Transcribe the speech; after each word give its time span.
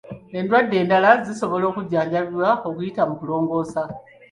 Endwadde 0.39 0.75
endala 0.83 1.11
zisobola 1.25 1.65
kujjanjabibwa 1.75 2.49
kuyita 2.61 3.01
mu 3.09 3.15
kulongoosa 3.19 3.81